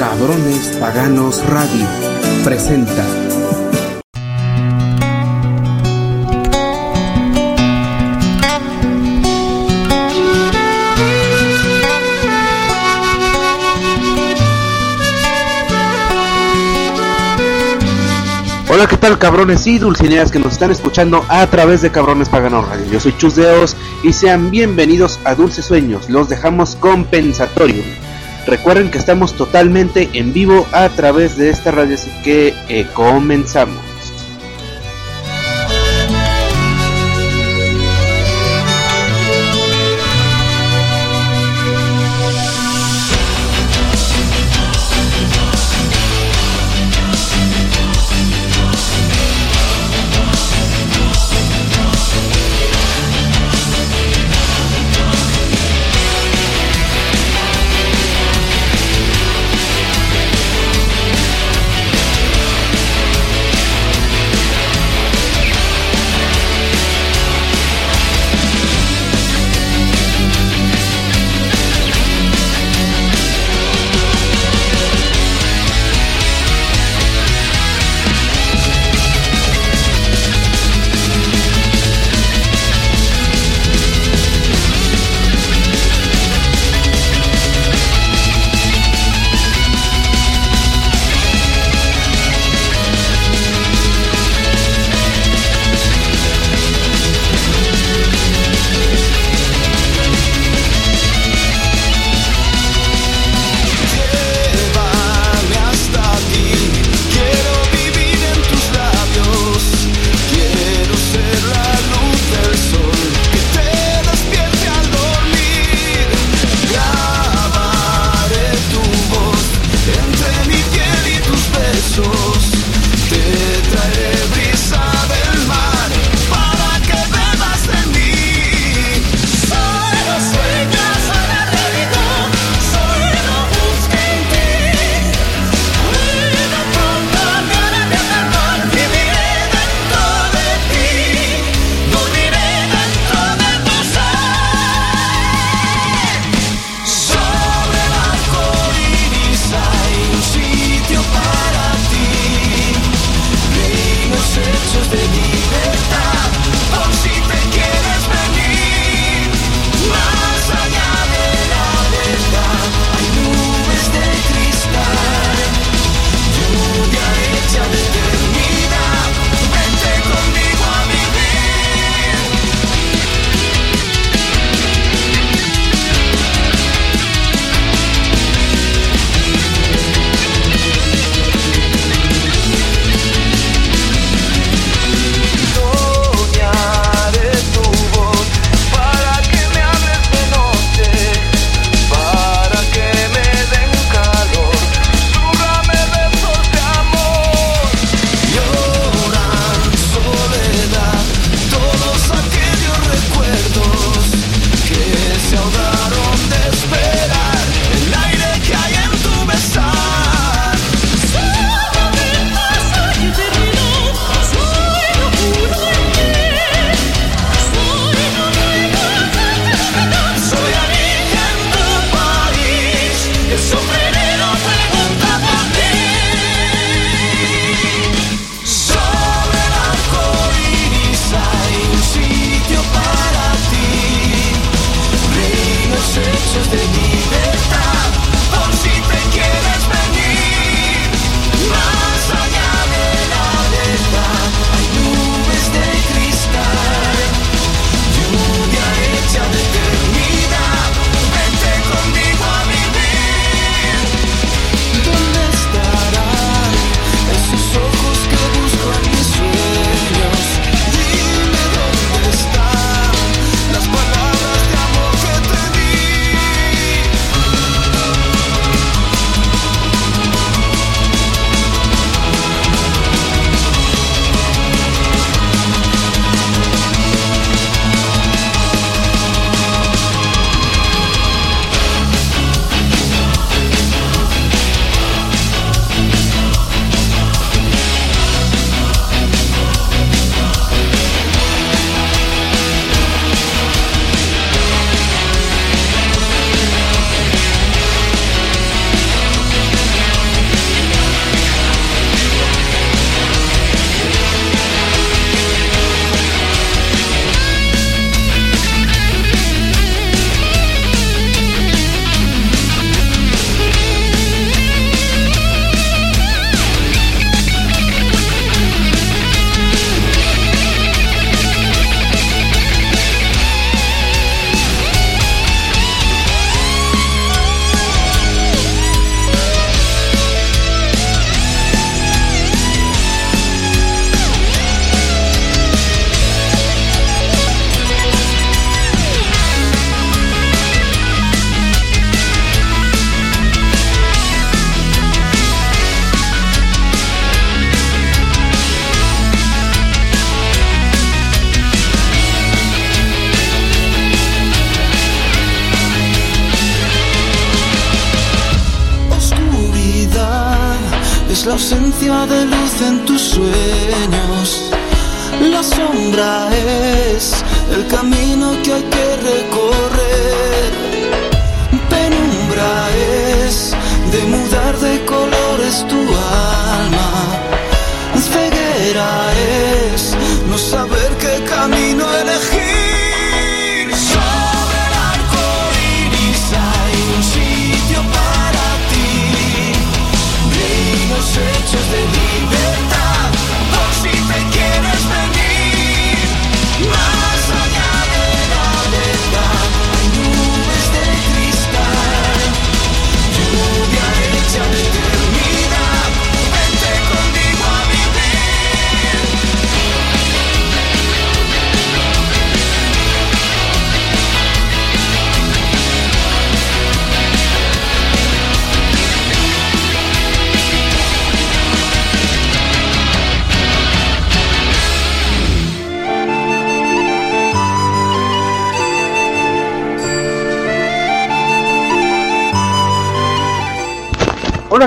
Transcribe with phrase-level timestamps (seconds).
[0.00, 1.86] Cabrones Paganos Radio
[2.42, 3.04] presenta.
[18.70, 22.66] Hola, ¿qué tal cabrones y dulcineas que nos están escuchando a través de Cabrones Paganos
[22.66, 22.86] Radio?
[22.90, 28.09] Yo soy Chus Deos y sean bienvenidos a Dulces Sueños, los dejamos compensatorio.
[28.50, 33.89] Recuerden que estamos totalmente en vivo a través de esta radio, así que eh, comenzamos.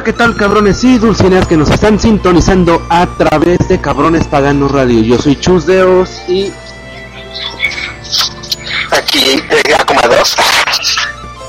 [0.03, 4.69] Hola, ¿qué tal cabrones y dulcineas que nos están sintonizando a través de Cabrones Paganos
[4.73, 5.01] Radio?
[5.01, 6.51] Yo soy Chus Deos y
[8.91, 10.35] Aquí llega como a dos.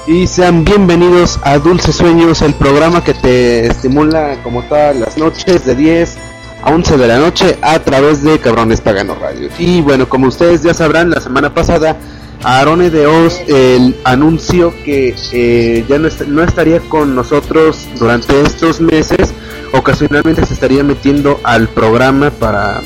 [0.06, 5.66] Y sean bienvenidos a Dulces Sueños, el programa que te estimula como todas las noches
[5.66, 6.16] de 10
[6.62, 9.50] a 11 de la noche a través de Cabrones Pagano Radio.
[9.58, 11.96] Y bueno, como ustedes ya sabrán, la semana pasada
[12.44, 18.40] Aarone de Oz el anuncio que eh, ya no, est- no estaría con nosotros durante
[18.42, 19.32] estos meses,
[19.72, 22.80] ocasionalmente se estaría metiendo al programa para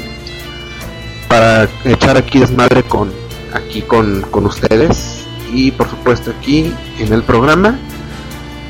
[1.29, 3.13] para echar aquí desmadre con
[3.53, 7.79] aquí con, con ustedes y por supuesto aquí en el programa.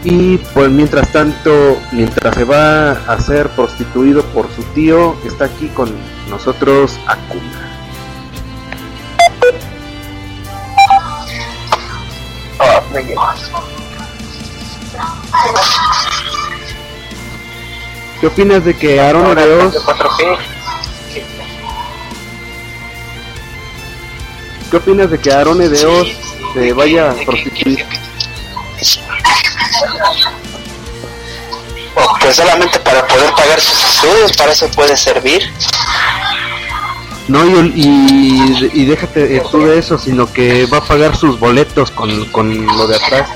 [0.04, 5.66] Y pues mientras tanto mientras se va a ser prostituido por su tío está aquí
[5.74, 5.90] con
[6.30, 7.67] nosotros Akuma
[18.20, 20.38] ¿qué opinas de que Aaron Oreos de 4G.
[24.70, 26.08] qué opinas de que Aaron Oreos
[26.54, 27.86] se vaya a prostituir
[32.20, 35.50] pues solamente para poder pagar sus estudios, para eso puede servir.
[37.28, 41.38] No, y, y, y déjate eh, tú de eso, sino que va a pagar sus
[41.38, 43.28] boletos con, con lo de atrás.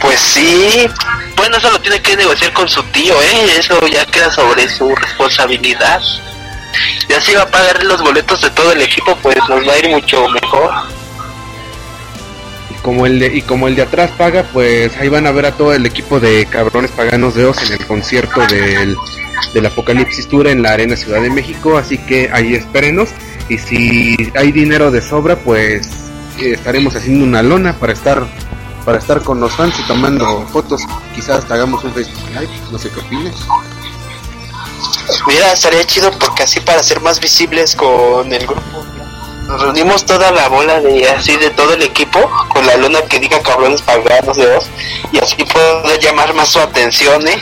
[0.00, 0.88] Pues sí.
[1.36, 3.56] Bueno, eso lo tiene que negociar con su tío, ¿eh?
[3.58, 6.00] Eso ya queda sobre su responsabilidad.
[7.08, 9.78] Y así va a pagar los boletos de todo el equipo, pues nos va a
[9.78, 10.70] ir mucho mejor.
[12.70, 15.46] Y como el de, y como el de atrás paga, pues ahí van a ver
[15.46, 18.96] a todo el equipo de cabrones paganos de Oz en el concierto del,
[19.54, 21.76] del Apocalipsis Tour en la Arena Ciudad de México.
[21.76, 23.10] Así que ahí espérenos.
[23.48, 25.88] Y si hay dinero de sobra, pues
[26.38, 28.26] eh, estaremos haciendo una lona para estar
[28.84, 30.82] para estar con los fans y tomando fotos.
[31.14, 32.50] Quizás hagamos un Facebook Live.
[32.70, 33.34] No sé qué opinas.
[35.26, 38.84] Mira, estaría chido porque así para ser más visibles con el grupo.
[39.46, 43.18] Nos reunimos toda la bola de así de todo el equipo con la luna que
[43.18, 44.66] diga cabrones paganos de voz
[45.10, 47.38] y así poder llamar más su atención, ¿eh?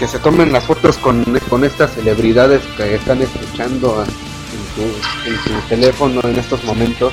[0.00, 5.44] Que se tomen las fotos con, con estas celebridades que están escuchando en su, en
[5.44, 7.12] su teléfono en estos momentos.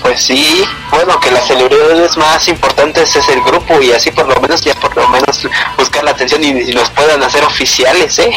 [0.00, 4.40] Pues sí, bueno, que las celebridades más importantes es el grupo y así por lo
[4.40, 8.30] menos ya por lo menos buscar la atención y, y nos puedan hacer oficiales, ¿eh?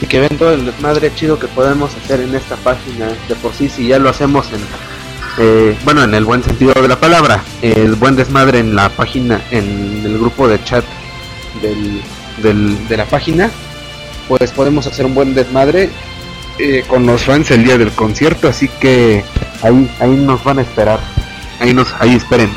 [0.00, 3.08] Y que ven todo el desmadre chido que podemos hacer en esta página.
[3.26, 4.64] De por sí, si ya lo hacemos en,
[5.38, 9.40] eh, bueno, en el buen sentido de la palabra, el buen desmadre en la página,
[9.50, 10.84] en el grupo de chat
[11.60, 12.02] del,
[12.38, 13.50] del- de la página,
[14.28, 15.90] pues podemos hacer un buen desmadre
[16.58, 18.48] eh, con los fans el día del concierto.
[18.48, 19.24] Así que
[19.62, 21.00] ahí, ahí nos van a esperar.
[21.60, 22.56] Ahí nos, ahí espérenos.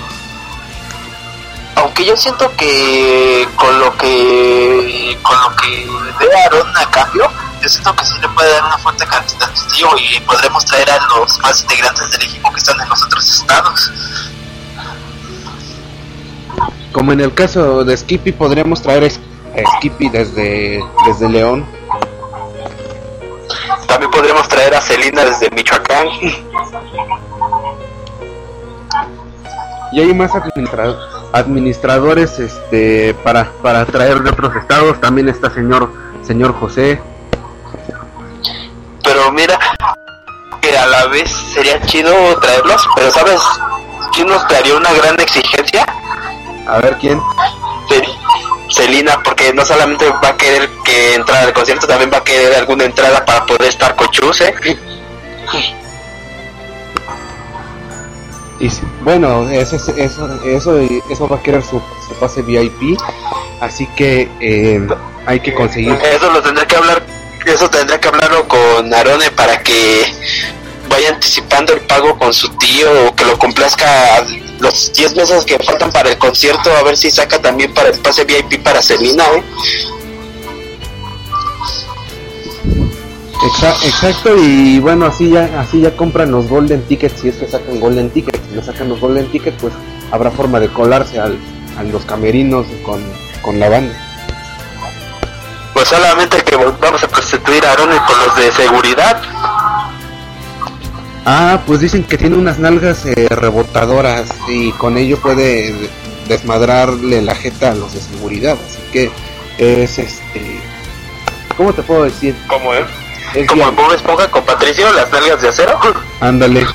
[1.75, 6.27] Aunque yo siento que con lo que con lo que dé
[6.81, 7.29] a cambio,
[7.61, 10.89] yo siento que sí le puede dar una fuerte cantidad de tío y podremos traer
[10.91, 13.91] a los más integrantes del equipo que están en los otros estados.
[16.91, 19.09] Como en el caso de Skippy, podríamos traer a
[19.77, 21.65] Skippy desde, desde León.
[23.87, 26.07] También podremos traer a Celina desde Michoacán.
[29.91, 30.95] Y hay más administra-
[31.33, 34.99] administradores este para, para traer de otros estados.
[34.99, 35.91] También está señor
[36.25, 37.01] señor José.
[39.15, 39.57] Pero mira,
[40.59, 43.39] que a la vez sería chido traerlos, pero ¿sabes
[44.13, 45.85] quién nos daría una gran exigencia?
[46.67, 47.21] A ver quién.
[48.69, 52.55] Celina, porque no solamente va a querer que entrar al concierto, también va a querer
[52.55, 54.53] alguna entrada para poder estar con Chus, ¿eh?
[58.59, 58.69] Y
[59.01, 59.95] bueno, eso, eso,
[60.43, 60.77] eso,
[61.09, 62.99] eso va a querer su, su pase VIP,
[63.61, 64.85] así que eh,
[65.25, 65.93] hay que conseguir.
[66.03, 67.01] Eso lo tendrá que hablar,
[67.45, 68.24] eso tendrá que hablarlo
[68.55, 70.05] con Arone para que
[70.89, 74.25] vaya anticipando el pago con su tío o que lo complazca
[74.59, 77.99] los 10 meses que faltan para el concierto, a ver si saca también para el
[77.99, 79.43] pase VIP para Selina, ¿eh?
[83.83, 87.79] Exacto, y bueno, así ya así ya compran los Golden Tickets, si es que sacan
[87.79, 89.73] Golden Tickets, si no sacan los Golden Tickets, pues
[90.11, 91.37] habrá forma de colarse al,
[91.77, 93.03] a los camerinos con,
[93.41, 93.93] con la banda.
[95.73, 99.21] Pues solamente que vamos a prostituir a con los de seguridad.
[101.25, 105.73] Ah, pues dicen que tiene unas nalgas eh, rebotadoras y con ello puede
[106.27, 109.11] desmadrarle la jeta a los de seguridad, así que
[109.57, 110.61] es este...
[111.57, 112.35] ¿Cómo te puedo decir?
[112.47, 112.85] ¿Cómo es?
[113.47, 115.79] como Bob Esponja con Patricio, las nalgas de acero.
[116.19, 116.67] Ándale.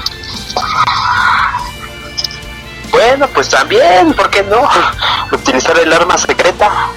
[2.91, 4.69] Bueno, pues también, ¿por qué no?
[5.33, 6.91] Utilizar el arma secreta.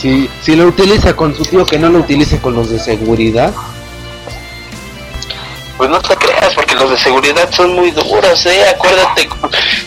[0.00, 3.52] Si, si lo utiliza con su tío, que no lo utilice con los de seguridad.
[5.76, 8.68] Pues no te creas, porque los de seguridad son muy duros, ¿eh?
[8.68, 9.28] Acuérdate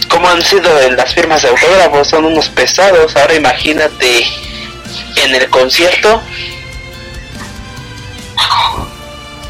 [0.09, 3.15] cómo han sido en las firmas de autógrafos, son unos pesados.
[3.15, 4.25] Ahora imagínate
[5.15, 6.21] en el concierto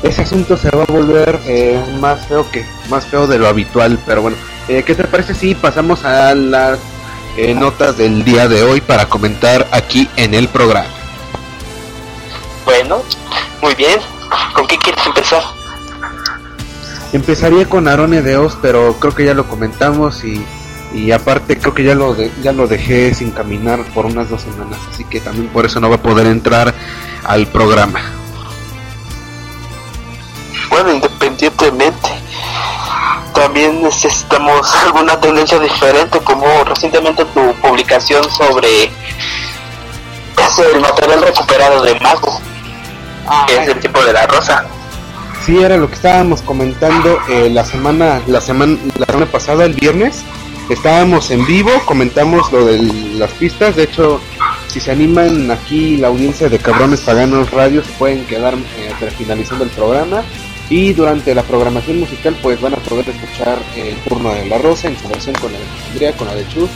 [0.03, 4.00] ese asunto se va a volver eh, más feo que más feo de lo habitual
[4.06, 4.38] pero bueno
[4.68, 6.80] eh, qué te parece si pasamos a las
[7.38, 10.89] eh, notas del día de hoy para comentar aquí en el programa.
[12.65, 13.01] Bueno
[13.61, 14.00] muy bien.
[14.53, 15.43] Con qué quieres empezar
[17.13, 20.45] empezaría con Arone de Oz pero creo que ya lo comentamos y
[20.93, 24.79] y aparte creo que ya lo ya lo dejé sin caminar por unas dos semanas
[24.91, 26.73] así que también por eso no va a poder entrar
[27.23, 28.01] al programa.
[30.69, 31.90] Bueno, independientemente,
[33.41, 38.91] también necesitamos alguna tendencia diferente, como recientemente tu publicación sobre
[40.74, 42.39] el material recuperado de Mago,
[43.48, 44.65] que es el tipo de la rosa.
[45.45, 49.74] Sí, era lo que estábamos comentando eh, la semana, la semana, la semana pasada, el
[49.74, 50.24] viernes.
[50.69, 52.79] Estábamos en vivo, comentamos lo de
[53.17, 53.75] las pistas.
[53.75, 54.21] De hecho,
[54.67, 59.63] si se animan aquí la audiencia de Cabrones Paganos Radio, se pueden quedar eh, finalizando
[59.63, 60.24] el programa
[60.71, 64.87] y durante la programación musical pues van a poder escuchar el turno de la rosa
[64.87, 66.69] en su versión con la de Andrea, con la de Chus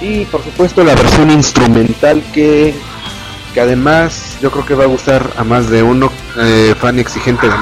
[0.00, 2.72] y por supuesto la versión instrumental que,
[3.52, 7.48] que además yo creo que va a gustar a más de uno eh, fan exigente
[7.48, 7.54] de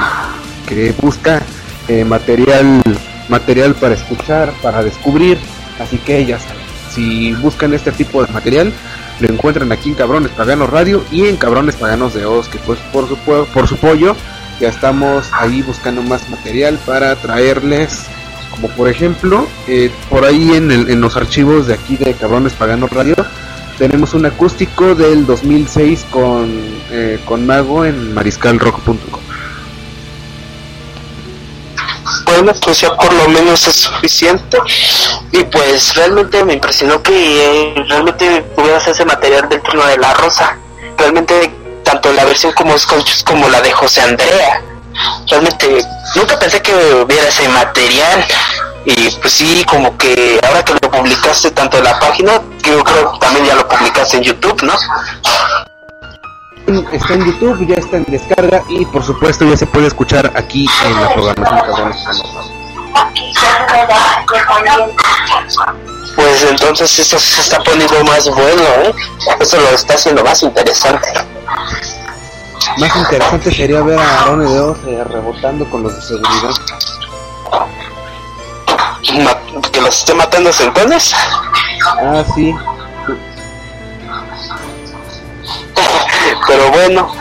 [0.68, 1.42] que busca
[1.88, 2.82] eh, material
[3.30, 5.38] material para escuchar, para descubrir,
[5.78, 6.60] así que ya saben,
[6.94, 8.70] si buscan este tipo de material
[9.18, 12.78] lo encuentran aquí en Cabrones Paganos Radio y en Cabrones Paganos de Oz, que pues
[12.92, 14.14] por su, por su pollo
[14.61, 18.07] ya estamos ahí buscando más material para traerles
[18.50, 22.52] como por ejemplo eh, por ahí en, el, en los archivos de aquí de Cabrones
[22.52, 23.17] Paganos Radio
[23.79, 26.50] tenemos un acústico del 2006 con,
[26.90, 29.21] eh, con Mago en mariscalrock.com
[32.40, 34.59] bueno pues ya por lo menos es suficiente.
[35.33, 40.14] Y pues realmente me impresionó que eh, realmente pudieras ese material del turno de la
[40.14, 40.57] rosa.
[40.97, 41.50] Realmente
[41.90, 42.87] tanto la versión como es
[43.25, 44.62] como la de José Andrea.
[45.28, 48.25] Realmente nunca pensé que hubiera ese material
[48.85, 53.12] y pues sí, como que ahora que lo publicaste tanto en la página, yo creo
[53.12, 54.75] que también ya lo publicaste en YouTube, ¿no?
[56.92, 60.68] Está en YouTube, ya está en descarga y por supuesto ya se puede escuchar aquí
[60.85, 61.92] en la programación
[66.14, 68.94] Pues entonces esto se está poniendo más bueno, ¿eh?
[69.40, 71.09] Eso lo está haciendo más interesante.
[72.78, 76.50] Más interesante sería ver a Aaron de eh, rebotando con los de seguridad.
[79.73, 81.12] ¿Que los esté matando centones?
[82.02, 82.54] Ah, sí.
[86.47, 87.12] Pero bueno,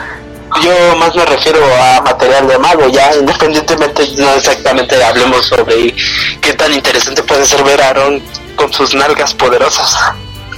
[0.62, 5.94] yo más me refiero a material de mago, ya independientemente, no exactamente hablemos sobre
[6.40, 8.22] qué tan interesante puede ser ver a Aaron
[8.56, 9.96] con sus nalgas poderosas.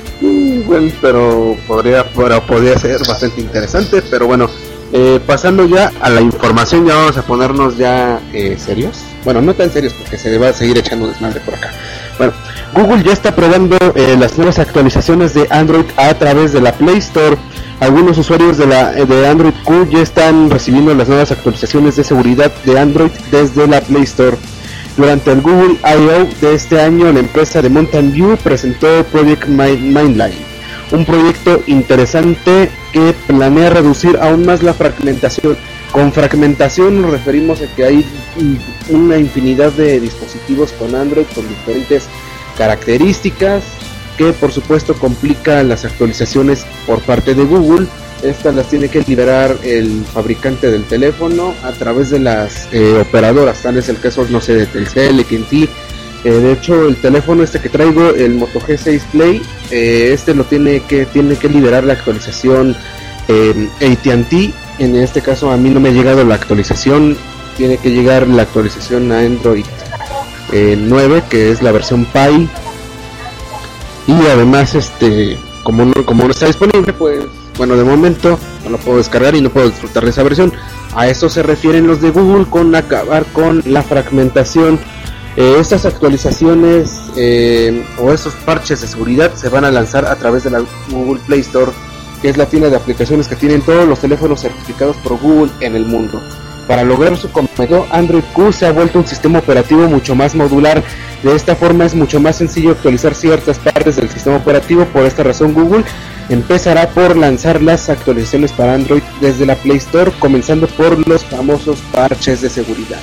[1.02, 4.50] pero podría, podría ser bastante interesante, pero bueno,
[4.92, 8.98] eh, pasando ya a la información, ya vamos a ponernos ya eh, serios.
[9.24, 11.72] Bueno, no tan serios porque se va a seguir echando desmadre por acá.
[12.18, 12.34] Bueno,
[12.74, 16.98] Google ya está probando eh, las nuevas actualizaciones de Android a través de la Play
[16.98, 17.38] Store.
[17.80, 22.52] Algunos usuarios de, la, de Android Q ya están recibiendo las nuevas actualizaciones de seguridad
[22.64, 24.38] de Android desde la Play Store.
[24.96, 26.28] Durante el Google I.O.
[26.40, 30.53] de este año, la empresa de Mountain View presentó Project Mindline,
[30.94, 35.58] un proyecto interesante que planea reducir aún más la fragmentación.
[35.92, 38.06] Con fragmentación nos referimos a que hay
[38.90, 42.06] una infinidad de dispositivos con Android con diferentes
[42.58, 43.64] características
[44.18, 47.88] que por supuesto complica las actualizaciones por parte de Google.
[48.22, 53.64] Estas las tiene que liberar el fabricante del teléfono a través de las eh, operadoras,
[53.64, 55.68] tal es el caso, no sé, de Telcel, AT&T.
[56.24, 60.46] Eh, de hecho, el teléfono este que traigo, el Moto G6 Play, eh, este lo
[60.46, 62.76] tiene que tiene que liberar la actualización
[63.28, 64.54] AT&T.
[64.80, 67.18] En este caso, a mí no me ha llegado la actualización.
[67.58, 69.66] Tiene que llegar la actualización a Android
[70.52, 72.50] 9, que es la versión Pi
[74.08, 77.26] y además este como no, como no está disponible pues
[77.58, 80.52] bueno de momento no lo puedo descargar y no puedo disfrutar de esa versión
[80.96, 84.80] a eso se refieren los de Google con acabar con la fragmentación
[85.36, 90.44] eh, estas actualizaciones eh, o esos parches de seguridad se van a lanzar a través
[90.44, 91.72] de la Google Play Store
[92.22, 95.76] que es la tienda de aplicaciones que tienen todos los teléfonos certificados por Google en
[95.76, 96.22] el mundo
[96.68, 100.84] para lograr su cometido, Android Q se ha vuelto un sistema operativo mucho más modular.
[101.22, 104.86] De esta forma es mucho más sencillo actualizar ciertas partes del sistema operativo.
[104.86, 105.84] Por esta razón, Google
[106.30, 111.80] empezará por lanzar las actualizaciones para Android desde la Play Store, comenzando por los famosos
[111.92, 113.00] parches de seguridad.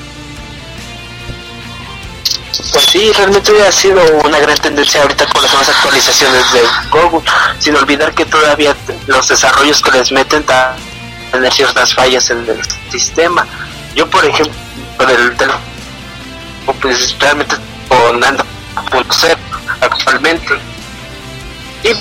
[2.61, 7.23] Pues sí, realmente ha sido una gran tendencia ahorita con las nuevas actualizaciones de Google,
[7.59, 10.45] sin olvidar que todavía los desarrollos que les meten
[11.33, 13.47] tener ciertas fallas en el sistema.
[13.95, 14.53] Yo, por ejemplo,
[14.99, 15.63] con el teléfono,
[16.83, 17.57] pues realmente
[17.89, 18.47] con Android
[19.81, 20.55] actualmente.
[21.83, 21.95] Y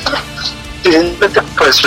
[1.57, 1.81] pues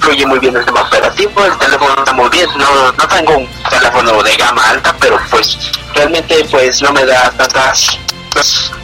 [0.00, 3.48] fluye muy bien el tema operativo, el teléfono está muy bien, no, no tengo un
[3.70, 5.58] teléfono de gama alta, pero pues
[5.94, 7.98] realmente pues no me da tantas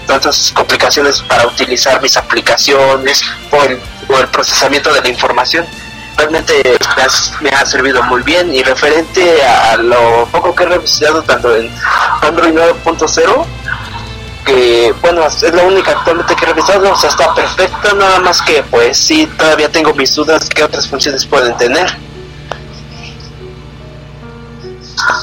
[0.06, 5.66] tantas complicaciones para utilizar mis aplicaciones o el, o el procesamiento de la información.
[6.16, 6.78] Realmente
[7.40, 11.70] me ha servido muy bien y referente a lo poco que he revisado tanto en
[12.20, 13.46] Android 9.0
[14.44, 18.42] que bueno es la única actualmente que he revisado o sea está perfecta nada más
[18.42, 21.96] que pues sí todavía tengo mis dudas qué otras funciones pueden tener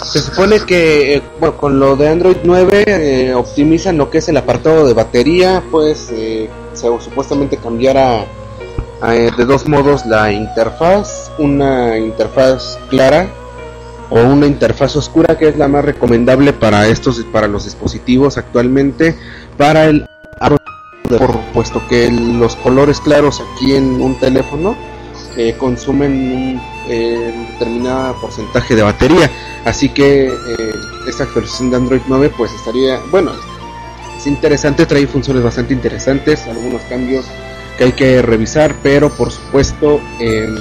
[0.03, 4.29] se supone que eh, bueno, con lo de Android 9 eh, optimizan lo que es
[4.29, 8.25] el apartado de batería pues eh, se supuestamente cambiará
[9.01, 13.29] de dos modos la interfaz, una interfaz clara
[14.09, 19.15] o una interfaz oscura que es la más recomendable para estos para los dispositivos actualmente
[19.57, 20.05] para el
[21.17, 24.75] por puesto que los colores claros aquí en un teléfono
[25.37, 29.29] eh, consumen un eh, determinado porcentaje de batería.
[29.65, 30.31] Así que
[31.07, 33.31] esta actualización de Android 9 pues estaría bueno
[34.17, 37.25] es interesante trae funciones bastante interesantes algunos cambios
[37.77, 40.55] que hay que revisar, pero por supuesto em,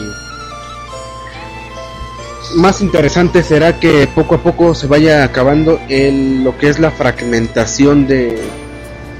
[2.55, 8.07] más interesante será que poco a poco se vaya acabando lo que es la fragmentación
[8.07, 8.41] de,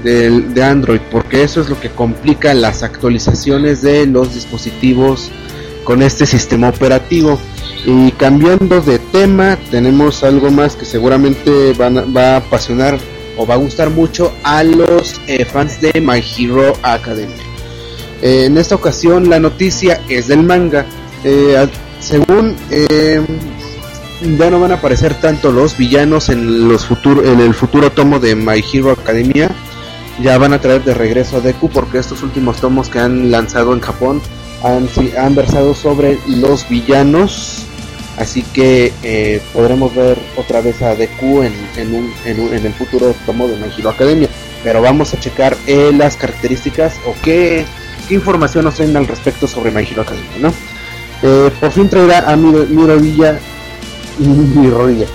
[0.03, 5.31] de, Android, porque eso es lo que complica las actualizaciones de los dispositivos
[5.83, 7.39] con este sistema operativo.
[7.85, 12.97] Y cambiando de tema, tenemos algo más que seguramente va a apasionar
[13.37, 17.49] o va a gustar mucho a los eh, fans de My Hero Academia.
[18.21, 20.85] Eh, en esta ocasión la noticia es del manga.
[21.23, 21.67] Eh,
[21.99, 23.21] según eh,
[24.37, 26.87] ya no van a aparecer tanto los villanos en los
[27.23, 29.49] en el futuro tomo de My Hero Academia.
[30.21, 33.73] Ya van a traer de regreso a Deku porque estos últimos tomos que han lanzado
[33.73, 34.21] en Japón
[34.63, 37.65] han, versado sobre los villanos.
[38.17, 43.55] Así que podremos ver otra vez a Deku en, en, en, el futuro tomo de
[43.55, 44.27] My Hero Academia.
[44.61, 47.65] Pero vamos a checar las características o qué
[48.09, 50.53] información nos traen al respecto sobre My Hero Academia, ¿no?
[51.21, 53.39] Eh, por fin traerá a mi, mi rodilla,
[54.19, 55.05] mi rodilla,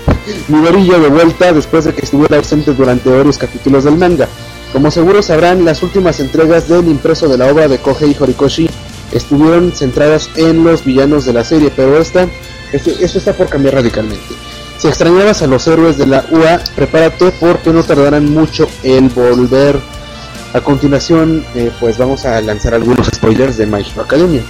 [0.47, 4.27] mi rodilla de vuelta después de que estuviera ausente durante varios capítulos del manga.
[4.75, 8.69] Como seguro sabrán, las últimas entregas del impreso de la obra de Kohei Horikoshi
[9.13, 12.27] estuvieron centradas en los villanos de la serie, pero esta,
[12.73, 14.35] esto, esto está por cambiar radicalmente.
[14.77, 19.79] Si extrañabas a los héroes de la UA, prepárate porque no tardarán mucho en volver
[20.53, 24.41] a continuación, eh, pues vamos a lanzar algunos spoilers de My Hero Academia.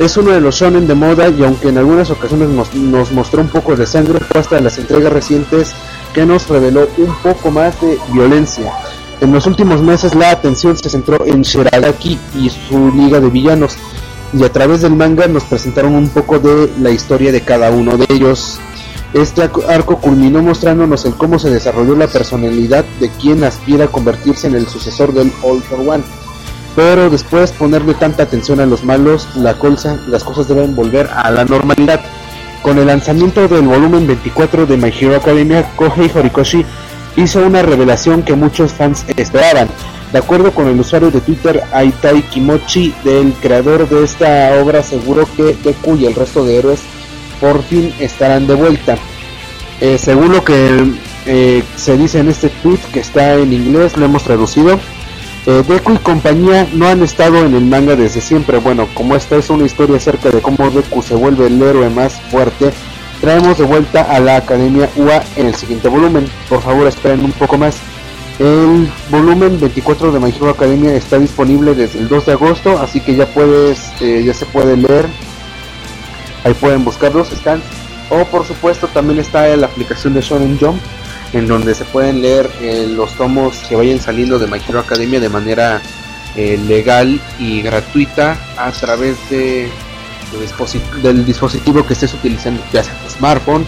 [0.00, 3.48] Es uno de los shonen de moda y aunque en algunas ocasiones nos, mostró un
[3.48, 5.72] poco de sangre, fue hasta las entregas recientes
[6.12, 8.72] que nos reveló un poco más de violencia.
[9.22, 13.76] En los últimos meses la atención se centró en Shiragaki y su liga de villanos.
[14.32, 17.96] y a través del manga nos presentaron un poco de la historia de cada uno
[17.96, 18.58] de ellos.
[19.14, 24.48] Este arco culminó mostrándonos el cómo se desarrolló la personalidad de quien aspira a convertirse
[24.48, 26.02] en el sucesor del All for One.
[26.74, 31.30] Pero después ponerle tanta atención a los malos, la colza, las cosas deben volver a
[31.30, 32.00] la normalidad.
[32.62, 36.66] Con el lanzamiento del volumen 24 de My Hero Academia, Kohei Horikoshi
[37.16, 39.68] hizo una revelación que muchos fans esperaban.
[40.12, 45.26] De acuerdo con el usuario de Twitter Aitai Kimochi, del creador de esta obra, aseguró
[45.36, 46.80] que Deku y el resto de héroes
[47.40, 48.96] por fin estarán de vuelta.
[49.80, 50.92] Eh, según lo que
[51.26, 54.78] eh, se dice en este tweet que está en inglés, lo hemos traducido.
[55.46, 58.58] Eh, Deku y compañía no han estado en el manga desde siempre.
[58.58, 62.20] Bueno, como esta es una historia acerca de cómo Deku se vuelve el héroe más
[62.30, 62.70] fuerte,
[63.22, 66.26] traemos de vuelta a la Academia UA en el siguiente volumen.
[66.48, 67.78] Por favor, esperen un poco más.
[68.40, 73.00] El volumen 24 de My Hero Academia está disponible desde el 2 de agosto, así
[73.00, 75.06] que ya puedes, eh, ya se puede leer.
[76.42, 77.62] Ahí pueden buscarlos, están.
[78.10, 80.82] O por supuesto también está la aplicación de Shonen Jump,
[81.32, 85.20] en donde se pueden leer eh, los tomos que vayan saliendo de My Hero Academia
[85.20, 85.80] de manera
[86.34, 89.70] eh, legal y gratuita a través de,
[91.02, 93.64] del dispositivo que estés utilizando, ya sea tu smartphone,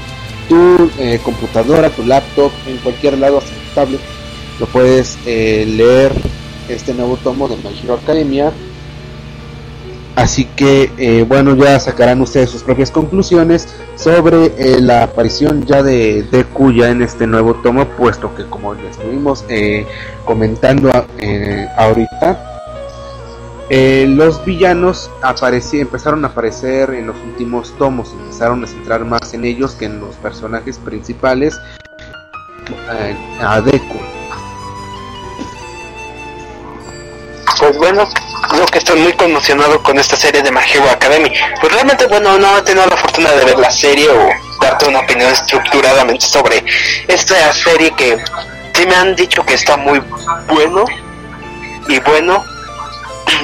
[0.49, 0.91] tu
[1.23, 3.43] computadora, tu laptop, en cualquier lado,
[3.75, 4.01] tablet
[4.59, 6.13] lo puedes eh, leer
[6.69, 8.53] este nuevo tomo de My Hero Academia.
[10.17, 15.83] Así que eh, bueno ya sacarán ustedes sus propias conclusiones sobre eh, la aparición ya
[15.83, 19.45] de Deku ya en este nuevo tomo puesto que como ya estuvimos
[20.25, 20.93] comentando
[21.77, 22.54] ahorita
[23.71, 25.11] los villanos
[25.73, 30.01] empezaron a aparecer en los últimos tomos empezaron a centrar más en ellos que en
[30.01, 31.59] los personajes principales
[33.41, 33.99] a Deku
[37.65, 38.07] pues bueno,
[38.51, 41.33] creo que estoy muy conmocionado con esta serie de My Academy.
[41.61, 44.29] Pues realmente, bueno, no he tenido la fortuna de ver la serie o
[44.61, 46.63] darte una opinión estructuradamente sobre
[47.09, 48.23] esta serie que
[48.75, 50.03] sí me han dicho que está muy
[50.49, 50.85] bueno
[51.89, 52.54] y bueno.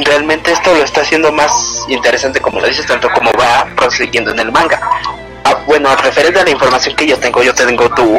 [0.05, 1.53] Realmente esto lo está haciendo más
[1.89, 4.81] interesante, como lo dices, tanto como va prosiguiendo en el manga.
[5.45, 8.19] Ah, bueno, referente a la información que yo tengo, yo tengo tu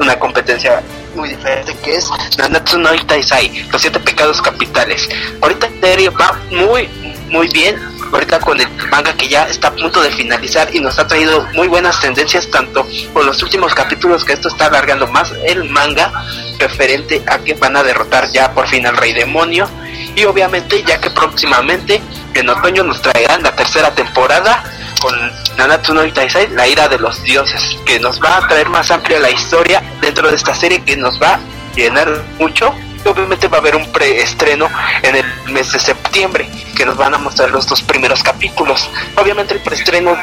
[0.00, 0.82] una competencia
[1.14, 5.08] muy diferente que es Nanatsu no Taisai, los siete pecados capitales.
[5.40, 6.88] Ahorita en serio va muy,
[7.28, 7.76] muy bien.
[8.12, 11.48] Ahorita con el manga que ya está a punto de finalizar y nos ha traído
[11.54, 16.12] muy buenas tendencias, tanto con los últimos capítulos que esto está alargando más el manga,
[16.58, 19.68] referente a que van a derrotar ya por fin al rey demonio.
[20.16, 22.00] Y obviamente, ya que próximamente
[22.34, 24.62] en otoño nos traerán la tercera temporada
[25.00, 25.14] con
[25.56, 29.20] Nanatsu no Taisai, la ira de los dioses, que nos va a traer más amplia
[29.20, 31.40] la historia dentro de esta serie que nos va a
[31.76, 32.74] llenar mucho.
[33.04, 34.68] Obviamente va a haber un preestreno
[35.02, 38.90] en el mes de septiembre que nos van a mostrar los dos primeros capítulos.
[39.16, 40.16] Obviamente el preestreno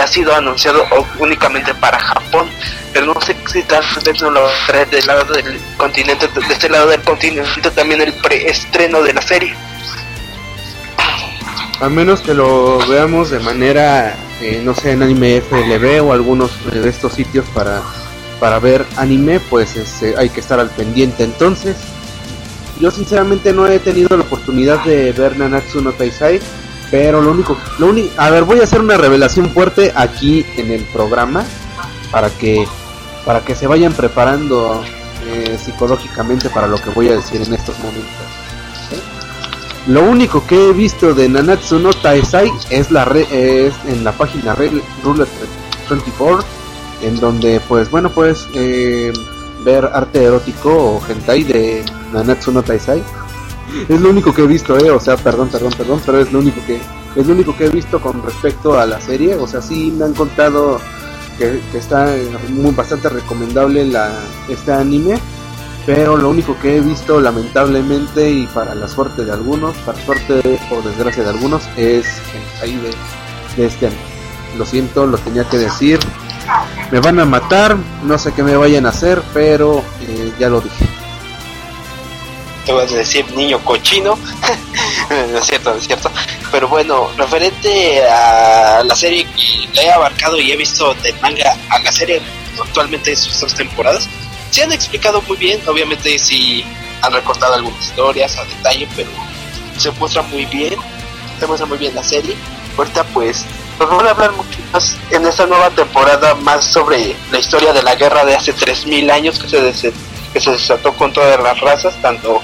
[0.00, 0.84] ha sido anunciado
[1.18, 2.48] únicamente para Japón,
[2.92, 6.68] pero no sé si tal vez no lo trae del lado del continente, de este
[6.68, 9.56] lado del continente también el preestreno de la serie
[11.80, 16.50] a menos que lo veamos de manera, eh, no sé, en anime FLB o algunos
[16.70, 17.82] de estos sitios para,
[18.38, 21.24] para ver anime, pues este, hay que estar al pendiente.
[21.24, 21.76] Entonces,
[22.80, 26.40] yo sinceramente no he tenido la oportunidad de ver Nanatsu no Taisai,
[26.90, 30.70] pero lo único, lo único, a ver, voy a hacer una revelación fuerte aquí en
[30.70, 31.44] el programa
[32.10, 32.66] para que,
[33.24, 34.82] para que se vayan preparando
[35.26, 38.10] eh, psicológicamente para lo que voy a decir en estos momentos.
[39.86, 44.54] Lo único que he visto de Nanatsu no Taisai es la es en la página
[44.54, 45.26] Ruler
[45.88, 46.44] 24
[47.02, 49.12] en donde pues bueno puedes eh,
[49.64, 53.02] ver arte erótico o hentai de Nanatsu no Taisai.
[53.88, 56.40] Es lo único que he visto, eh, o sea, perdón, perdón, perdón, pero es lo
[56.40, 56.80] único que
[57.16, 60.04] es lo único que he visto con respecto a la serie, o sea, sí me
[60.04, 60.80] han contado
[61.38, 62.14] que, que está
[62.50, 64.12] muy bastante recomendable la
[64.48, 65.18] este anime
[65.86, 70.60] pero lo único que he visto lamentablemente y para la suerte de algunos, para suerte
[70.70, 72.06] o desgracia de algunos, es
[72.62, 72.92] ahí de,
[73.56, 73.96] de este año.
[74.58, 75.98] Lo siento, lo tenía que decir.
[76.90, 80.60] Me van a matar, no sé qué me vayan a hacer, pero eh, ya lo
[80.60, 80.84] dije.
[82.66, 84.18] Te vas a decir niño cochino,
[85.32, 86.10] no es cierto, es cierto.
[86.50, 89.24] Pero bueno, referente a la serie
[89.72, 92.20] que he abarcado y he visto del manga a la serie
[92.60, 94.08] actualmente sus dos temporadas,
[94.50, 96.64] se han explicado muy bien, obviamente si
[97.02, 99.10] han recortado algunas historias a detalle, pero
[99.76, 100.74] se muestra muy bien,
[101.38, 102.36] se muestra muy bien la serie.
[102.76, 103.44] Ahorita pues
[103.80, 107.82] nos van a hablar mucho más en esta nueva temporada más sobre la historia de
[107.82, 109.92] la guerra de hace 3000 años que se,
[110.32, 112.42] que se desató con todas las razas, tanto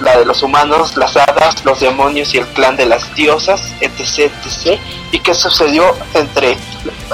[0.00, 4.32] la de los humanos, las hadas, los demonios y el clan de las diosas, etc,
[4.42, 4.80] etc.
[5.12, 6.56] Y qué sucedió entre...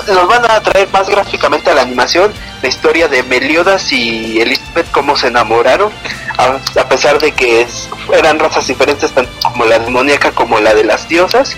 [0.07, 2.33] Nos van a traer más gráficamente a la animación
[2.63, 5.91] la historia de Meliodas y Elizabeth, cómo se enamoraron,
[6.39, 7.67] a, pesar de que
[8.13, 11.57] eran razas diferentes, tanto como la demoníaca como la de las diosas,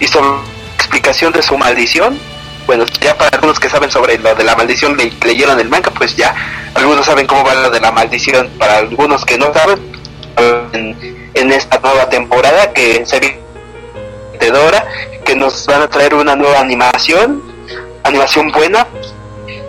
[0.00, 0.57] y sobre
[0.88, 2.18] explicación de su maldición.
[2.66, 5.90] Bueno, ya para algunos que saben sobre lo de la maldición le, leyeron el manga,
[5.90, 6.34] pues ya
[6.74, 8.48] algunos saben cómo va lo de la maldición.
[8.58, 9.78] Para algunos que no saben,
[10.72, 13.38] en, esta nueva temporada que se viene
[15.24, 17.42] que nos van a traer una nueva animación,
[18.02, 18.86] animación buena.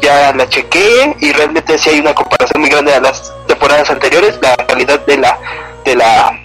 [0.01, 4.39] Ya la chequeé y realmente si hay una comparación muy grande a las temporadas anteriores.
[4.41, 5.37] La calidad de la
[5.83, 6.39] de la,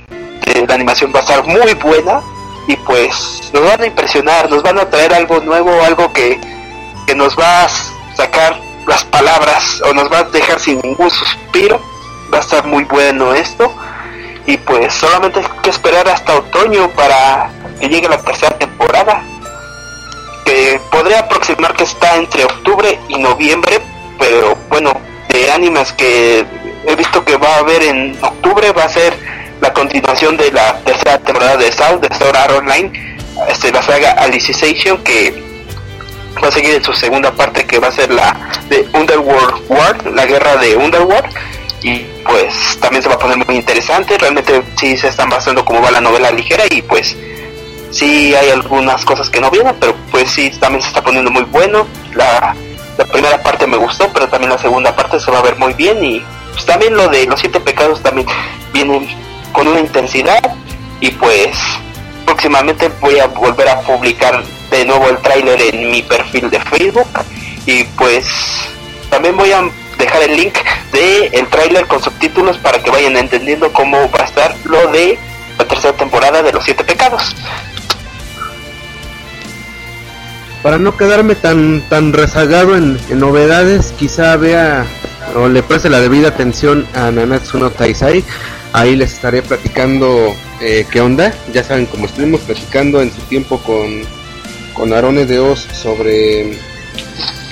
[0.45, 2.21] de la animación va a estar muy buena
[2.67, 6.41] y pues nos van a impresionar, nos van a traer algo nuevo, algo que,
[7.07, 7.69] que nos va a
[8.15, 11.81] sacar las palabras o nos va a dejar sin ningún suspiro.
[12.33, 13.73] Va a estar muy bueno esto
[14.47, 17.51] y pues solamente hay que esperar hasta otoño para
[17.81, 19.23] que llegue la tercera temporada
[20.45, 23.81] que podría aproximar que está entre octubre y noviembre
[24.19, 24.93] pero bueno
[25.29, 26.45] de animes que
[26.87, 29.15] he visto que va a haber en octubre va a ser
[29.61, 34.13] la continuación de la tercera temporada de South de Sword Art Online este, la saga
[34.13, 35.43] Alicization que
[36.43, 38.37] va a seguir en su segunda parte que va a ser la
[38.69, 41.35] de Underworld War la guerra de Underworld
[41.85, 44.17] y pues también se va a poner muy interesante.
[44.17, 47.15] Realmente sí se están basando como va la novela ligera y pues
[47.91, 51.43] sí hay algunas cosas que no vienen, pero pues sí también se está poniendo muy
[51.45, 51.87] bueno.
[52.15, 52.57] La,
[53.13, 56.03] primera parte me gustó, pero también la segunda parte se va a ver muy bien
[56.03, 58.27] y pues también lo de los siete pecados también
[58.73, 59.15] viene
[59.55, 60.43] con una intensidad
[61.01, 61.57] y pues
[62.27, 67.09] próximamente voy a volver a publicar de nuevo el tráiler en mi perfil de Facebook
[67.65, 68.27] y pues
[69.09, 69.63] también voy a
[69.97, 70.55] dejar el link
[70.93, 75.17] de el tráiler con subtítulos para que vayan entendiendo cómo va a estar lo de
[75.57, 77.35] la tercera temporada de los siete pecados.
[80.65, 84.85] Para no quedarme tan tan rezagado en, novedades, quizá vea
[85.51, 88.25] le preste la debida atención a Nanatsu no Taisai.
[88.73, 91.33] Ahí les estaré platicando eh, qué onda.
[91.53, 94.03] Ya saben, como estuvimos platicando en su tiempo con,
[94.73, 96.59] con Arones de Oz sobre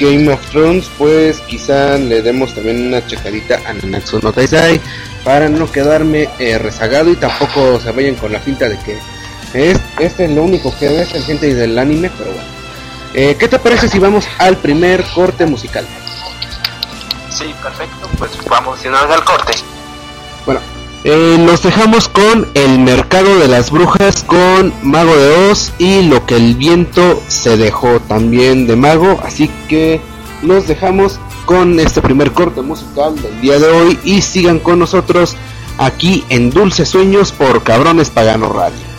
[0.00, 4.80] Game of Thrones, pues quizá le demos también una checadita a Nanatsu no Taisai
[5.24, 8.98] para no quedarme eh, rezagado y tampoco se vayan con la finta de que
[9.54, 12.48] es, este es lo único que es el gente del anime, pero bueno.
[13.14, 15.86] Eh, ¿Qué te parece si vamos al primer corte musical?
[17.32, 19.54] Sí, perfecto, pues vamos si al corte.
[20.44, 20.60] Bueno,
[21.04, 26.26] eh, los dejamos con El Mercado de las Brujas, con Mago de Oz y Lo
[26.26, 29.18] que el viento se dejó también de Mago.
[29.24, 30.00] Así que
[30.42, 35.36] los dejamos con este primer corte musical del día de hoy y sigan con nosotros
[35.78, 38.91] aquí en Dulces Sueños por Cabrones Pagano Radio.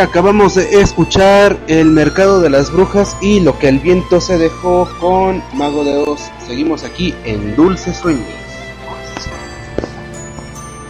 [0.00, 4.88] Acabamos de escuchar El Mercado de las Brujas y Lo que el viento se dejó
[4.98, 6.20] con Mago de Oz.
[6.46, 8.26] Seguimos aquí en Dulces Sueños.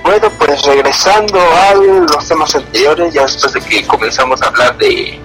[0.02, 5.18] Bueno, pues regresando a los temas anteriores, ya después de que comenzamos a hablar de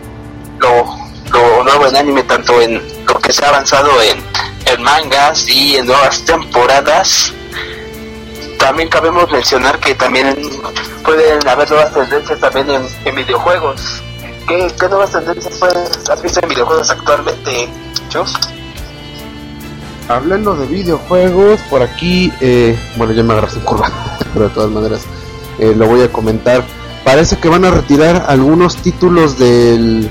[0.59, 5.85] lo, nuevo en anime, tanto en lo que se ha avanzado en mangas y en
[5.85, 7.33] nuevas temporadas,
[8.65, 10.35] también cabemos mencionar que también
[11.03, 12.65] pueden haber nuevas tendencias también
[13.05, 14.01] en, videojuegos.
[14.47, 17.69] ¿Qué, ¿Qué nuevas tendencias pues, has en videojuegos actualmente,
[18.09, 18.33] Chus?
[20.07, 23.91] Hablando de videojuegos, por aquí, eh, bueno, ya me agarraste en curva,
[24.33, 25.01] pero de todas maneras
[25.59, 26.63] eh, lo voy a comentar.
[27.03, 30.09] Parece que van a retirar algunos títulos del.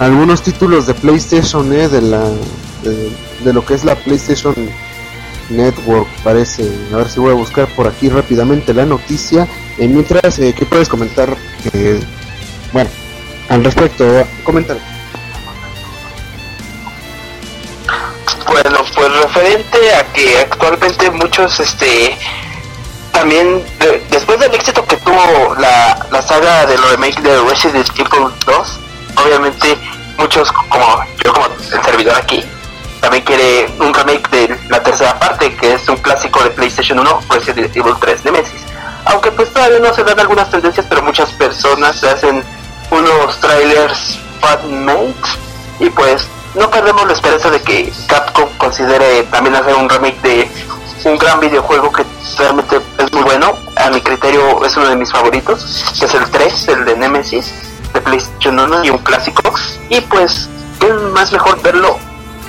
[0.00, 2.24] Algunos títulos de PlayStation, eh, de la.
[3.44, 4.56] De lo que es la PlayStation
[5.50, 6.70] Network, parece.
[6.92, 9.46] A ver si voy a buscar por aquí rápidamente la noticia.
[9.78, 11.36] Eh, mientras, eh, ¿qué puedes comentar?
[11.72, 12.00] Eh,
[12.72, 12.90] bueno,
[13.48, 14.04] al respecto,
[14.44, 14.78] comentar.
[18.46, 22.16] Bueno, pues referente a que actualmente muchos, este,
[23.12, 27.88] también de- después del éxito que tuvo la, la saga de los remake de Resident
[27.96, 28.78] Evil 2,
[29.24, 29.76] obviamente
[30.18, 32.44] muchos como yo como el servidor aquí
[33.02, 37.20] también quiere un remake de la tercera parte que es un clásico de PlayStation 1,
[37.30, 38.62] Resident Evil 3 Nemesis.
[39.06, 42.44] Aunque pues todavía no se dan algunas tendencias, pero muchas personas se hacen
[42.92, 45.14] unos trailers fan-made
[45.80, 50.50] y pues no perdemos la esperanza de que Capcom considere también hacer un remake de
[51.04, 52.04] un gran videojuego que
[52.38, 53.56] realmente es muy bueno.
[53.74, 57.52] A mi criterio es uno de mis favoritos, que es el 3, el de Nemesis,
[57.92, 59.42] de PlayStation 1 y un clásico.
[59.88, 60.48] Y pues,
[60.78, 61.98] ¿qué más mejor verlo?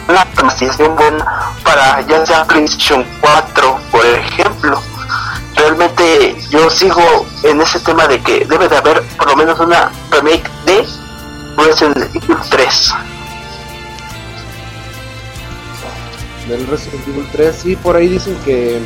[0.07, 1.25] Una transición buena
[1.63, 4.81] para ya sea PlayStation 4, por ejemplo.
[5.55, 9.91] Realmente yo sigo en ese tema de que debe de haber por lo menos una
[10.11, 10.85] remake de
[11.57, 12.93] Resident Evil 3.
[16.47, 18.79] del Resident Evil 3 y por ahí dicen que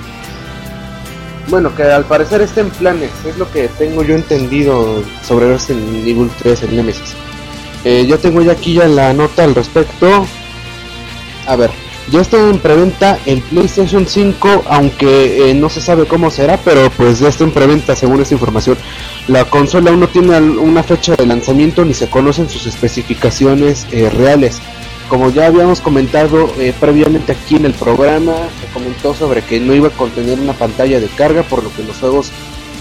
[1.48, 6.06] bueno que al parecer está en planes es lo que tengo yo entendido sobre Resident
[6.06, 7.16] Evil 3 el Nemesis
[7.84, 10.28] Eh, yo tengo ya aquí ya la nota al respecto
[11.48, 11.72] a ver
[12.10, 16.90] ya está en preventa el PlayStation 5 aunque eh, no se sabe cómo será pero
[16.92, 18.78] pues ya está en preventa según esta información
[19.28, 24.10] la consola aún no tiene una fecha de lanzamiento ni se conocen sus especificaciones eh,
[24.10, 24.60] reales
[25.10, 29.74] como ya habíamos comentado eh, previamente aquí en el programa, se comentó sobre que no
[29.74, 32.30] iba a contener una pantalla de carga, por lo que los juegos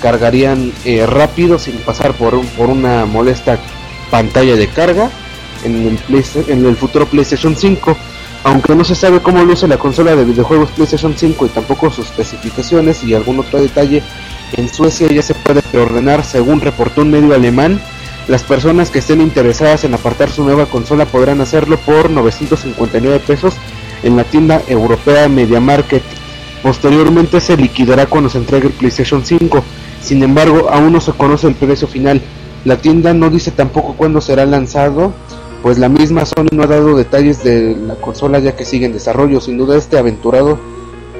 [0.02, 0.72] cargarían
[1.06, 3.60] rápido sin pasar por, un- por una molesta
[4.10, 5.08] pantalla de carga
[5.62, 7.96] en el, en el futuro PlayStation 5.
[8.46, 12.06] Aunque no se sabe cómo luce la consola de videojuegos PlayStation 5 y tampoco sus
[12.06, 14.04] especificaciones y algún otro detalle,
[14.52, 17.80] en Suecia ya se puede preordenar según reportó un medio alemán
[18.28, 23.54] las personas que estén interesadas en apartar su nueva consola podrán hacerlo por 959 pesos
[24.04, 26.02] en la tienda europea Media Market.
[26.62, 29.62] Posteriormente se liquidará cuando se entregue el PlayStation 5.
[30.00, 32.20] Sin embargo, aún no se conoce el precio final.
[32.64, 35.12] La tienda no dice tampoco cuándo será lanzado,
[35.66, 38.92] pues la misma Sony no ha dado detalles de la consola ya que sigue en
[38.92, 39.40] desarrollo.
[39.40, 40.60] Sin duda este aventurado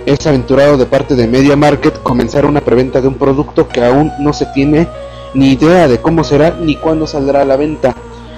[0.07, 4.13] es aventurado de parte de Media Market comenzar una preventa de un producto que aún
[4.21, 4.87] no se tiene
[5.35, 7.97] ni idea de cómo será ni cuándo saldrá a la venta.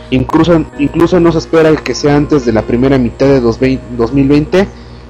[0.09, 4.67] Incluso, incluso no se espera que sea antes de la primera mitad de 2020 2020,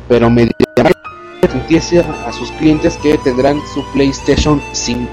[0.09, 5.09] pero Media Market empieza a sus clientes que tendrán su PlayStation 5.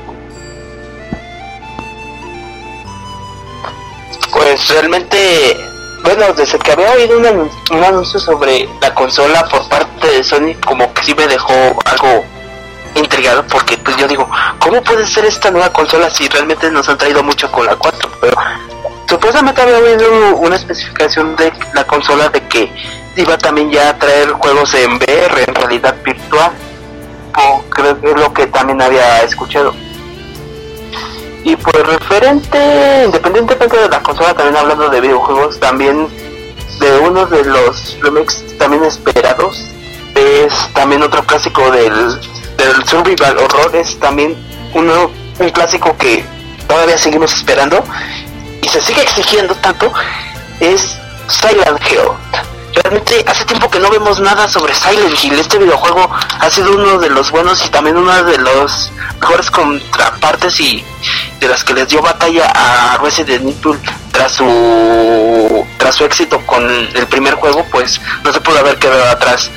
[4.33, 5.74] Pues realmente,
[6.05, 10.23] bueno, desde que había oído un, anun- un anuncio sobre la consola por parte de
[10.23, 11.53] Sony, como que sí me dejó
[11.85, 12.23] algo
[12.95, 14.29] intrigado, porque pues yo digo,
[14.59, 18.09] ¿cómo puede ser esta nueva consola si realmente nos han traído mucho con la 4?
[18.21, 18.37] Pero
[19.09, 22.71] supuestamente había oído una especificación de la consola de que
[23.17, 26.51] iba también ya a traer juegos en VR, en realidad virtual,
[27.37, 29.73] o creo que es lo que también había escuchado.
[31.45, 36.07] Y pues referente, independientemente de la consola, también hablando de videojuegos, también
[36.79, 39.63] de uno de los remakes también esperados,
[40.15, 41.93] es también otro clásico del,
[42.57, 44.35] del Survival Horror, es también
[44.73, 46.25] uno, un clásico que
[46.67, 47.83] todavía seguimos esperando
[48.63, 49.93] y se sigue exigiendo tanto,
[50.59, 52.09] es Silent Hill.
[52.75, 55.39] Realmente hace tiempo que no vemos nada sobre Silent Hill.
[55.39, 56.09] Este videojuego
[56.39, 60.83] ha sido uno de los buenos y también uno de los mejores contrapartes y
[61.39, 63.79] de las que les dio batalla a Resident Evil
[64.11, 69.09] tras su tras su éxito con el primer juego, pues no se pudo haber quedado
[69.09, 69.49] atrás.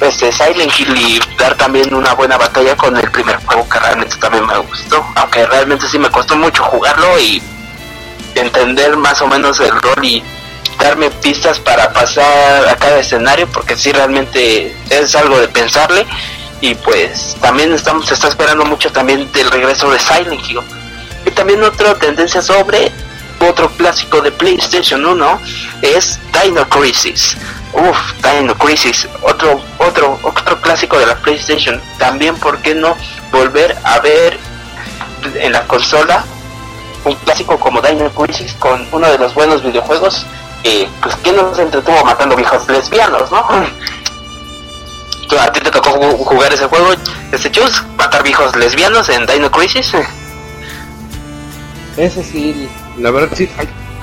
[0.00, 4.16] este Silent Hill y dar también una buena batalla con el primer juego que realmente
[4.16, 7.40] también me gustó, aunque realmente sí me costó mucho jugarlo y
[8.34, 10.22] entender más o menos el rol y
[10.78, 16.06] darme pistas para pasar a cada escenario porque sí realmente es algo de pensarle
[16.60, 20.60] y pues también estamos se está esperando mucho también del regreso de Silent Hill
[21.24, 22.92] y también otra tendencia sobre
[23.40, 25.40] otro clásico de PlayStation 1
[25.82, 27.36] es Dino Crisis
[27.76, 31.80] Uf, Dino Crisis, otro, otro, otro clásico de la PlayStation.
[31.98, 32.96] También, ¿por qué no
[33.30, 34.38] volver a ver
[35.34, 36.24] en la consola
[37.04, 40.24] un clásico como Dino Crisis con uno de los buenos videojuegos?
[40.68, 43.38] Eh, pues, ¿quién nos entretuvo matando viejos lesbianos, no?
[45.38, 46.88] ¿A ti te tocó jugar ese juego,
[47.30, 47.84] ese chus?
[47.96, 49.92] ¿Matar viejos lesbianos en Dino Crisis?
[51.96, 53.48] Ese sí, la verdad sí,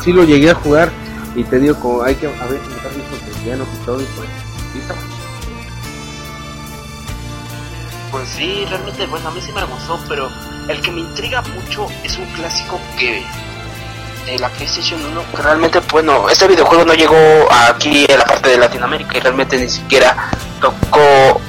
[0.02, 0.90] sí lo llegué a jugar
[1.36, 4.30] y te digo, como hay que a ver, matar viejos lesbianos y todo, y pues.
[8.10, 10.30] Pues sí, realmente, bueno, a mí sí me gustó, pero
[10.70, 13.22] el que me intriga mucho es un clásico que
[14.26, 17.16] de la PlayStation 1, que realmente, bueno, este videojuego no llegó
[17.52, 21.42] aquí en la parte de Latinoamérica y realmente ni siquiera tocó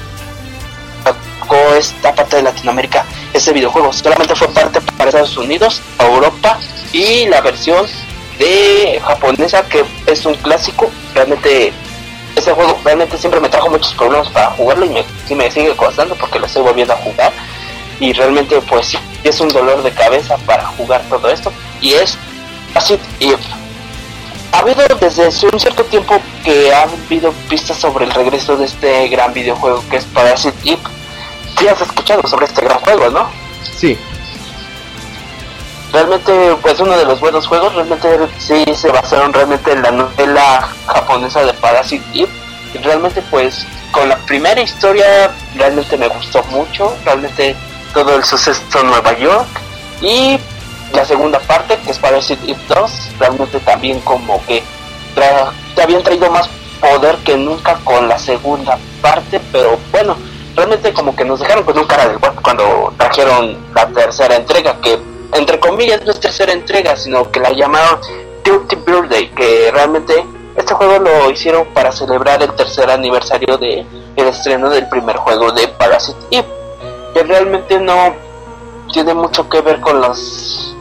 [1.39, 6.57] tocó esta parte de Latinoamérica este videojuego, solamente fue parte para Estados Unidos, Europa
[6.91, 7.85] y la versión
[8.39, 11.73] de japonesa que es un clásico, realmente
[12.35, 16.39] ese juego realmente siempre me trajo muchos problemas para jugarlo y me, sigue costando porque
[16.39, 17.31] lo estoy volviendo a jugar.
[17.99, 21.51] Y realmente pues es un dolor de cabeza para jugar todo esto.
[21.79, 22.17] Y es
[22.75, 23.33] así y
[24.51, 28.65] ha habido desde hace un cierto tiempo que ha habido pistas sobre el regreso de
[28.65, 30.81] este gran videojuego que es Parasite Eve.
[31.57, 33.29] Sí has escuchado sobre este gran juego ¿no?
[33.77, 33.97] Sí,
[35.95, 40.69] realmente pues uno de los buenos juegos realmente sí se basaron realmente en la novela
[40.87, 42.31] japonesa de Parasite Eve.
[42.73, 47.55] Y realmente pues con la primera historia realmente me gustó mucho realmente
[47.93, 49.47] todo el suceso en Nueva York.
[50.01, 50.37] Y
[50.95, 54.63] la segunda parte que es Parasite Eve 2 realmente también como que
[55.13, 60.15] tra habían traído más poder que nunca con la segunda parte pero bueno
[60.55, 64.79] realmente como que nos dejaron con un cara del cuerpo cuando trajeron la tercera entrega
[64.81, 64.99] que
[65.33, 67.99] entre comillas no es tercera entrega, sino que la llamaron
[68.43, 70.25] Dirty Birthday, que realmente
[70.55, 73.85] este juego lo hicieron para celebrar el tercer aniversario de
[74.15, 76.47] el estreno del primer juego de Parasite Eve,
[77.13, 78.15] que realmente no
[78.91, 80.74] tiene mucho que ver con las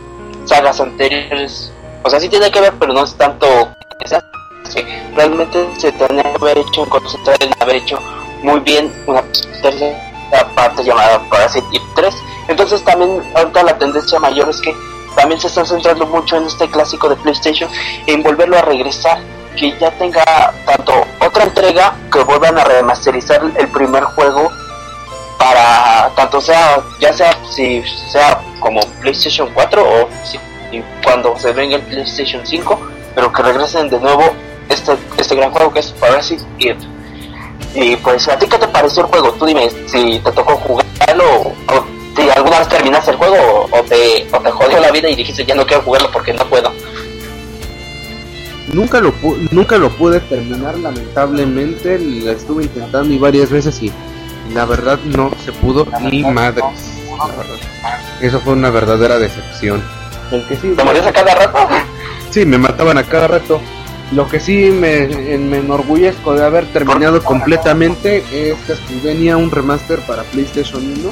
[0.45, 1.72] sagas anteriores,
[2.03, 3.47] o sea sí tiene que ver, pero no es tanto
[5.14, 7.99] realmente se tenía que haber hecho concentrar en haber hecho
[8.42, 9.22] muy bien una
[9.62, 9.97] tercera
[10.55, 12.14] parte llamada Parasite Eve 3
[12.49, 14.74] entonces también ahorita la tendencia mayor es que
[15.14, 17.70] también se están centrando mucho en este clásico de PlayStation
[18.07, 19.18] en volverlo a regresar
[19.57, 20.24] que ya tenga
[20.66, 24.51] tanto otra entrega que vuelvan a remasterizar el primer juego
[25.45, 30.38] para tanto sea ya sea si sea como PlayStation 4 o si,
[31.05, 32.80] cuando se venga el PlayStation 5
[33.14, 34.22] pero que regresen de nuevo
[34.70, 36.78] este este gran juego que es Parasite Eve
[37.74, 41.24] y pues a ti qué te pareció el juego tú dime si te tocó jugarlo
[41.68, 41.84] o
[42.16, 45.45] si alguna vez terminaste el juego o, te, o te jodió la vida y dijiste
[45.45, 46.72] ya no quiero jugarlo porque no puedo.
[48.72, 49.12] nunca lo
[49.51, 53.92] nunca lo pude terminar lamentablemente la estuve intentando y varias veces y
[54.55, 56.64] la verdad no se pudo ni madres
[58.20, 59.82] eso fue una verdadera decepción.
[60.30, 61.59] El que sí ¿Te morías a cada rato?
[62.30, 63.61] sí me mataban a cada rato.
[64.12, 65.07] Lo que sí me,
[65.38, 71.11] me enorgullezco de haber terminado completamente es que venía un remaster para PlayStation 1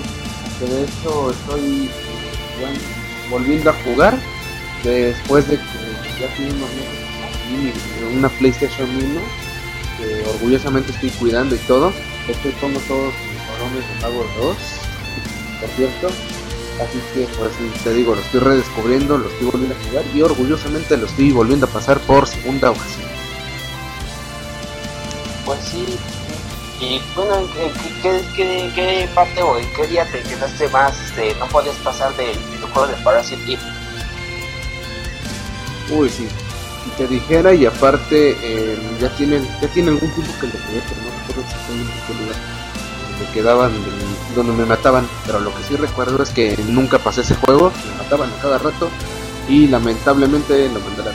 [0.59, 1.91] que de hecho estoy
[2.61, 2.79] bueno,
[3.31, 4.15] volviendo a jugar
[4.85, 9.21] después de que ya tiene unos meses una PlayStation 1
[9.99, 11.93] que orgullosamente estoy cuidando y todo.
[12.29, 13.13] Estoy pongo todos
[13.53, 14.57] balones de pago 2,
[15.61, 16.09] por cierto.
[16.81, 17.53] Así que pues
[17.85, 21.67] te digo, lo estoy redescubriendo, lo estoy volviendo a jugar y orgullosamente lo estoy volviendo
[21.67, 23.09] a pasar por segunda ocasión.
[25.45, 25.99] Pues sí.
[26.81, 27.71] Y bueno, ¿en qué,
[28.03, 30.99] qué, qué, qué parte o en qué día te quedaste más?
[31.01, 33.59] Este, no podías pasar del videojuego de Parasite.
[35.91, 36.27] Uy, sí.
[36.85, 40.83] Si te dijera y aparte eh, ya tienen ya tiene algún tiempo que lo jugué,
[40.89, 42.62] pero no recuerdo exactamente en qué lugar
[43.21, 47.21] me quedaban de- donde me mataban, pero lo que sí recuerdo es que nunca pasé
[47.21, 48.89] ese juego, me mataban a cada rato
[49.49, 51.15] y lamentablemente lo mandaron.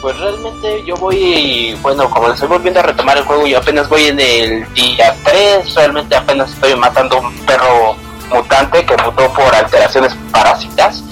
[0.00, 4.04] Pues realmente yo voy, bueno, como estoy volviendo a retomar el juego, yo apenas voy
[4.04, 7.96] en el día 3, realmente apenas estoy matando un perro
[8.30, 11.02] mutante que mutó por alteraciones parásitas.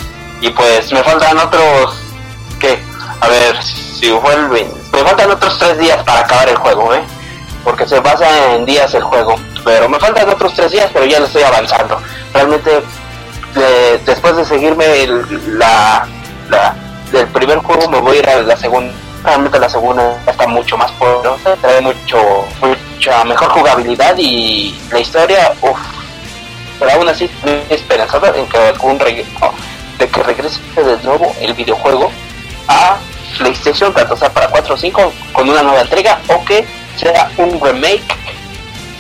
[0.43, 2.01] Y pues me faltan otros,
[2.61, 2.79] ¿qué?
[3.21, 7.03] A ver, si vuelven, me faltan otros 3 días para acabar el juego, ¿eh?
[7.65, 9.35] Porque se basa en días el juego.
[9.65, 12.01] Pero me faltan otros tres días, pero ya lo estoy avanzando.
[12.33, 12.83] Realmente,
[13.55, 14.87] de- después de seguirme
[15.49, 16.07] la,
[16.49, 16.75] la-
[17.13, 18.93] del primer juego, me voy a ir a la segunda.
[19.25, 22.19] Realmente la segunda está mucho más poderosa, trae mucho,
[22.61, 25.79] mucha mejor jugabilidad y la historia, uff.
[26.81, 29.31] Pero aún así, estoy esperanzado en que algún regreso,
[29.99, 32.11] de que regrese de nuevo el videojuego
[32.67, 32.97] a
[33.39, 36.67] PlayStation, tanto sea para 4 o 5, con una nueva entrega, o que
[36.97, 38.03] sea un remake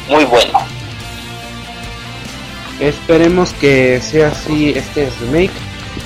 [0.09, 0.59] muy bueno.
[2.81, 5.53] Esperemos que sea así este remake.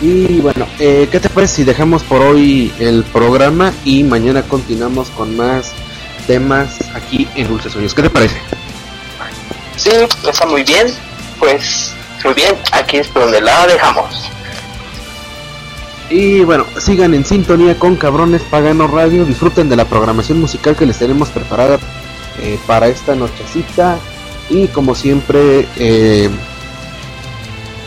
[0.00, 5.08] Y bueno, eh, ¿qué te parece si dejamos por hoy el programa y mañana continuamos
[5.10, 5.72] con más
[6.26, 7.94] temas aquí en Dulces Sueños?
[7.94, 8.36] ¿Qué te parece?
[9.76, 9.90] Sí,
[10.28, 10.88] está muy bien,
[11.38, 14.30] pues muy bien, aquí es donde la dejamos.
[16.08, 20.86] Y bueno, sigan en sintonía con Cabrones Pagano Radio, disfruten de la programación musical que
[20.86, 21.78] les tenemos preparada
[22.38, 23.98] eh, para esta nochecita.
[24.48, 26.30] Y como siempre eh,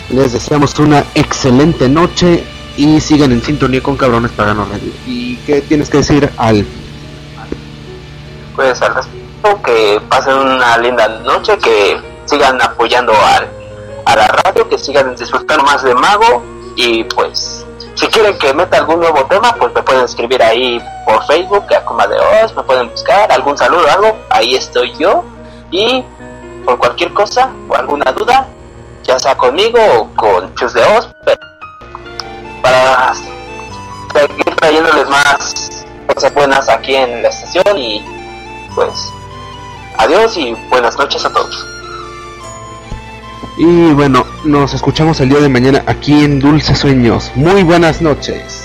[0.10, 2.44] les deseamos una excelente noche
[2.76, 4.92] y sigan en sintonía con Cabrones Pagano Radio.
[5.06, 6.66] ¿Y qué tienes que decir al
[8.54, 13.48] Pues al respecto, que pasen una linda noche, que sigan apoyando al,
[14.06, 16.44] a la radio, que sigan disfrutando más de Mago.
[16.76, 17.66] Y pues
[18.00, 21.84] si quieren que meta algún nuevo tema, pues me pueden escribir ahí por Facebook, a
[21.84, 25.26] Coma de Oz, me pueden buscar algún saludo o algo, ahí estoy yo
[25.70, 26.02] y
[26.64, 28.48] por cualquier cosa o alguna duda,
[29.04, 31.10] ya sea conmigo o con Chus de Oz,
[32.62, 33.14] para
[34.14, 38.06] seguir trayéndoles más cosas buenas aquí en la estación y
[38.76, 39.12] pues
[39.98, 41.79] adiós y buenas noches a todos.
[43.60, 47.30] Y bueno, nos escuchamos el día de mañana aquí en Dulces Sueños.
[47.36, 48.59] Muy buenas noches.